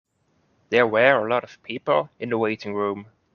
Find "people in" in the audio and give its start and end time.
1.61-2.29